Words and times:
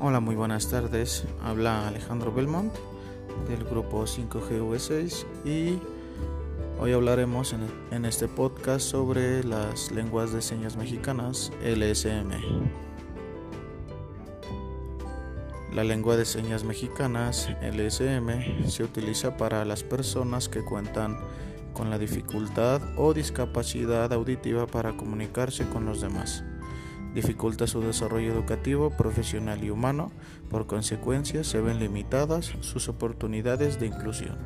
Hola, 0.00 0.18
muy 0.18 0.34
buenas 0.34 0.68
tardes. 0.68 1.24
Habla 1.40 1.86
Alejandro 1.86 2.32
Belmont 2.32 2.74
del 3.48 3.62
grupo 3.62 4.02
5GV6 4.02 5.24
y 5.44 5.78
hoy 6.80 6.92
hablaremos 6.92 7.54
en, 7.92 8.04
este 8.04 8.26
podcast 8.26 8.84
sobre 8.84 9.44
las 9.44 9.92
lenguas 9.92 10.32
de 10.32 10.42
señas 10.42 10.76
mexicanas 10.76 11.52
LSM. 11.62 12.32
La 15.72 15.84
lengua 15.84 16.16
de 16.16 16.24
señas 16.24 16.64
mexicanas 16.64 17.48
LSM 17.62 18.68
se 18.68 18.82
utiliza 18.82 19.36
para 19.36 19.64
las 19.64 19.84
personas 19.84 20.48
que 20.48 20.64
cuentan 20.64 21.18
con 21.72 21.88
la 21.88 21.98
dificultad 21.98 22.82
o 22.96 23.14
discapacidad 23.14 24.12
auditiva 24.12 24.66
para 24.66 24.96
comunicarse 24.96 25.68
con 25.68 25.86
los 25.86 26.00
demás 26.00 26.42
dificulta 27.14 27.66
su 27.66 27.80
desarrollo 27.80 28.32
educativo, 28.32 28.90
profesional 28.90 29.62
y 29.62 29.70
humano, 29.70 30.10
por 30.50 30.66
consecuencia 30.66 31.44
se 31.44 31.60
ven 31.60 31.78
limitadas 31.78 32.52
sus 32.60 32.88
oportunidades 32.88 33.78
de 33.78 33.86
inclusión. 33.86 34.38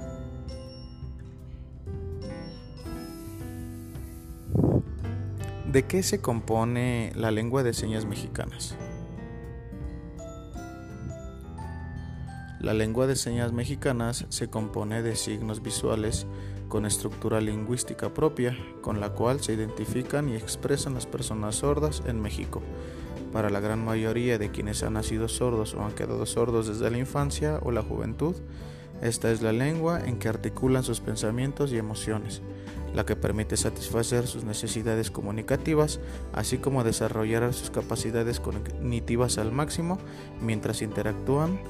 ¿De 5.70 5.82
qué 5.84 6.02
se 6.02 6.20
compone 6.20 7.12
la 7.14 7.30
lengua 7.30 7.62
de 7.62 7.74
señas 7.74 8.06
mexicanas? 8.06 8.74
La 12.60 12.74
lengua 12.74 13.06
de 13.06 13.14
señas 13.14 13.52
mexicanas 13.52 14.26
se 14.30 14.50
compone 14.50 15.00
de 15.02 15.14
signos 15.14 15.62
visuales 15.62 16.26
con 16.68 16.86
estructura 16.86 17.40
lingüística 17.40 18.12
propia, 18.12 18.58
con 18.80 18.98
la 18.98 19.10
cual 19.10 19.40
se 19.40 19.52
identifican 19.52 20.28
y 20.28 20.34
expresan 20.34 20.94
las 20.94 21.06
personas 21.06 21.54
sordas 21.54 22.02
en 22.06 22.20
México. 22.20 22.60
Para 23.32 23.48
la 23.48 23.60
gran 23.60 23.84
mayoría 23.84 24.38
de 24.38 24.50
quienes 24.50 24.82
han 24.82 24.94
nacido 24.94 25.28
sordos 25.28 25.74
o 25.74 25.84
han 25.84 25.92
quedado 25.92 26.26
sordos 26.26 26.66
desde 26.66 26.90
la 26.90 26.98
infancia 26.98 27.60
o 27.62 27.70
la 27.70 27.82
juventud, 27.82 28.34
esta 29.02 29.30
es 29.30 29.40
la 29.40 29.52
lengua 29.52 30.00
en 30.04 30.18
que 30.18 30.28
articulan 30.28 30.82
sus 30.82 30.98
pensamientos 30.98 31.70
y 31.72 31.78
emociones, 31.78 32.42
la 32.92 33.06
que 33.06 33.14
permite 33.14 33.56
satisfacer 33.56 34.26
sus 34.26 34.42
necesidades 34.42 35.12
comunicativas, 35.12 36.00
así 36.32 36.58
como 36.58 36.82
desarrollar 36.82 37.54
sus 37.54 37.70
capacidades 37.70 38.40
cognitivas 38.40 39.38
al 39.38 39.52
máximo 39.52 39.98
mientras 40.40 40.82
interactúan 40.82 41.60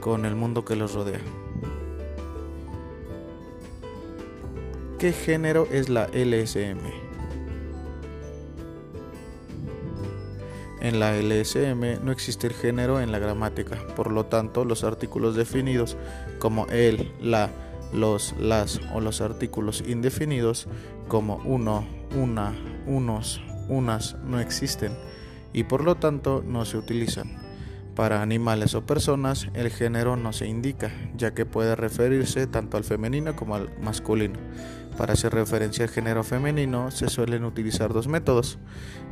con 0.00 0.24
el 0.24 0.34
mundo 0.34 0.64
que 0.64 0.76
los 0.76 0.94
rodea. 0.94 1.20
¿Qué 4.98 5.12
género 5.12 5.68
es 5.70 5.88
la 5.88 6.08
LSM? 6.08 6.80
En 10.80 11.00
la 11.00 11.16
LSM 11.16 12.04
no 12.04 12.12
existe 12.12 12.46
el 12.46 12.52
género 12.52 13.00
en 13.00 13.12
la 13.12 13.18
gramática, 13.18 13.78
por 13.96 14.12
lo 14.12 14.26
tanto 14.26 14.64
los 14.64 14.84
artículos 14.84 15.34
definidos 15.34 15.96
como 16.38 16.66
el, 16.66 17.12
la, 17.20 17.50
los, 17.92 18.34
las 18.38 18.80
o 18.92 19.00
los 19.00 19.20
artículos 19.20 19.82
indefinidos 19.86 20.68
como 21.08 21.36
uno, 21.44 21.84
una, 22.16 22.54
unos, 22.86 23.40
unas 23.68 24.16
no 24.24 24.40
existen 24.40 24.92
y 25.52 25.64
por 25.64 25.82
lo 25.82 25.96
tanto 25.96 26.42
no 26.46 26.64
se 26.64 26.76
utilizan. 26.76 27.47
Para 27.98 28.22
animales 28.22 28.76
o 28.76 28.86
personas, 28.86 29.48
el 29.54 29.70
género 29.70 30.14
no 30.14 30.32
se 30.32 30.46
indica, 30.46 30.92
ya 31.16 31.34
que 31.34 31.44
puede 31.44 31.74
referirse 31.74 32.46
tanto 32.46 32.76
al 32.76 32.84
femenino 32.84 33.34
como 33.34 33.56
al 33.56 33.76
masculino. 33.80 34.38
Para 34.96 35.14
hacer 35.14 35.34
referencia 35.34 35.84
al 35.84 35.90
género 35.90 36.22
femenino 36.22 36.92
se 36.92 37.08
suelen 37.08 37.44
utilizar 37.44 37.92
dos 37.92 38.06
métodos. 38.06 38.60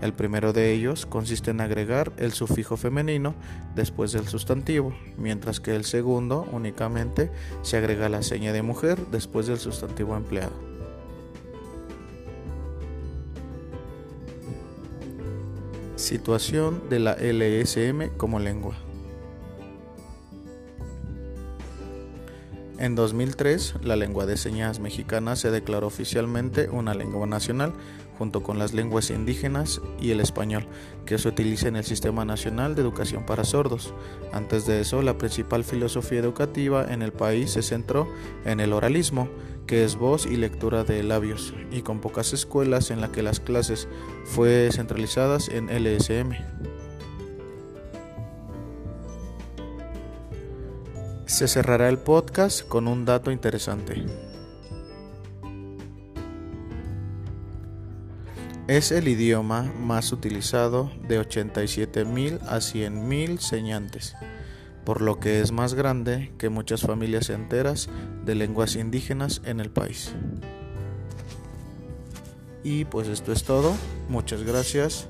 El 0.03 0.13
primero 0.13 0.53
de 0.53 0.73
ellos 0.73 1.05
consiste 1.05 1.51
en 1.51 1.63
agregar 1.63 2.13
el 2.17 2.31
sufijo 2.31 2.77
femenino 2.77 3.35
después 3.75 4.13
del 4.13 4.29
sustantivo, 4.29 4.95
mientras 5.19 5.59
que 5.59 5.75
el 5.75 5.85
segundo 5.85 6.47
únicamente 6.53 7.33
se 7.63 7.79
agrega 7.79 8.09
la 8.09 8.23
seña 8.23 8.53
de 8.53 8.63
mujer 8.63 9.05
después 9.11 9.49
del 9.49 9.59
sustantivo 9.59 10.17
empleado. 10.17 10.76
Situación 15.97 16.83
de 16.91 16.99
la 16.99 17.15
LSM 17.15 18.19
como 18.19 18.39
lengua. 18.39 18.77
En 22.79 22.95
2003, 22.95 23.77
la 23.83 23.97
lengua 23.97 24.27
de 24.27 24.37
señas 24.37 24.79
mexicana 24.79 25.37
se 25.37 25.51
declaró 25.51 25.87
oficialmente 25.87 26.69
una 26.69 26.93
lengua 26.93 27.27
nacional 27.27 27.73
junto 28.19 28.43
con 28.43 28.59
las 28.59 28.75
lenguas 28.75 29.09
indígenas 29.09 29.81
y 29.99 30.11
el 30.11 30.21
español, 30.21 30.67
que 31.07 31.17
se 31.17 31.29
utiliza 31.29 31.69
en 31.69 31.77
el 31.77 31.85
Sistema 31.85 32.27
Nacional 32.27 32.75
de 32.75 32.83
Educación 32.83 33.25
para 33.25 33.45
Sordos. 33.45 33.95
Antes 34.33 34.67
de 34.67 34.83
eso, 34.83 35.01
la 35.01 35.17
principal 35.17 35.65
filosofía 35.65 36.21
educativa 36.21 36.87
en 36.93 37.01
el 37.01 37.13
país 37.13 37.53
se 37.53 37.63
centró 37.63 38.07
en 38.45 38.61
el 38.61 38.75
oralismo, 38.75 39.31
que 39.67 39.85
es 39.85 39.97
voz 39.97 40.27
y 40.27 40.37
lectura 40.37 40.85
de 40.85 41.03
labios, 41.03 41.55
y 41.71 41.83
con 41.83 42.01
pocas 42.01 42.33
escuelas 42.33 42.91
en 42.91 43.01
las 43.01 43.11
que 43.11 43.23
las 43.23 43.41
clases 43.41 43.89
fue 44.25 44.71
centralizadas 44.73 45.49
en 45.49 45.67
LSM. 45.67 46.33
Se 51.27 51.49
cerrará 51.49 51.89
el 51.89 51.99
podcast 51.99 52.67
con 52.67 52.87
un 52.89 53.05
dato 53.05 53.31
interesante. 53.31 54.07
Es 58.69 58.91
el 58.91 59.07
idioma 59.07 59.63
más 59.63 60.13
utilizado 60.13 60.91
de 61.07 61.21
87.000 61.21 62.41
a 62.43 62.57
100.000 62.57 63.39
señantes 63.39 64.17
por 64.87 65.03
lo 65.03 65.19
que 65.19 65.41
es 65.41 65.51
más 65.51 65.75
grande 65.75 66.33
que 66.39 66.49
muchas 66.49 66.83
familias 66.83 67.29
enteras 67.29 67.91
de 68.25 68.37
lenguas 68.37 68.77
indígenas 68.77 69.43
en 69.45 69.59
el 69.59 69.69
país. 69.69 70.15
Y 72.63 72.85
pues 72.85 73.09
esto 73.09 73.33
es 73.33 73.43
todo, 73.43 73.75
muchas 74.09 74.45
gracias 74.45 75.09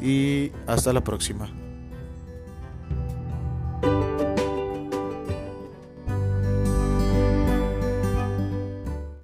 y 0.00 0.52
hasta 0.68 0.92
la 0.92 1.02
próxima. 1.02 1.59